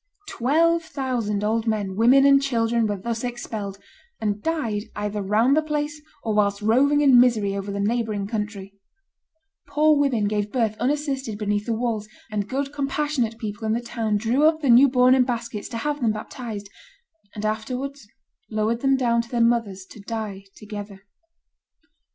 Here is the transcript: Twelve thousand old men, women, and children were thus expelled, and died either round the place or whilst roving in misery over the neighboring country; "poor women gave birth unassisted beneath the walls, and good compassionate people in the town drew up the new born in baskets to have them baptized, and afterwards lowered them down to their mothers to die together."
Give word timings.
Twelve 0.29 0.81
thousand 0.81 1.43
old 1.43 1.67
men, 1.67 1.95
women, 1.95 2.25
and 2.25 2.41
children 2.41 2.87
were 2.87 2.97
thus 2.97 3.23
expelled, 3.23 3.77
and 4.19 4.41
died 4.41 4.85
either 4.95 5.21
round 5.21 5.55
the 5.55 5.61
place 5.61 6.01
or 6.23 6.33
whilst 6.33 6.59
roving 6.63 7.01
in 7.01 7.19
misery 7.19 7.55
over 7.55 7.71
the 7.71 7.79
neighboring 7.79 8.25
country; 8.25 8.73
"poor 9.67 9.95
women 9.95 10.27
gave 10.27 10.51
birth 10.51 10.75
unassisted 10.79 11.37
beneath 11.37 11.67
the 11.67 11.75
walls, 11.75 12.07
and 12.31 12.49
good 12.49 12.73
compassionate 12.73 13.37
people 13.37 13.63
in 13.63 13.73
the 13.73 13.79
town 13.79 14.17
drew 14.17 14.43
up 14.47 14.61
the 14.61 14.71
new 14.71 14.89
born 14.89 15.13
in 15.13 15.23
baskets 15.23 15.69
to 15.69 15.77
have 15.77 16.01
them 16.01 16.11
baptized, 16.13 16.67
and 17.35 17.45
afterwards 17.45 18.07
lowered 18.49 18.79
them 18.81 18.97
down 18.97 19.21
to 19.21 19.29
their 19.29 19.39
mothers 19.39 19.85
to 19.85 19.99
die 19.99 20.45
together." 20.55 21.01